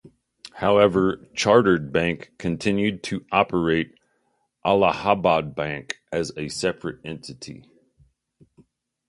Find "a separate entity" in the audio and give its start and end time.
6.35-7.69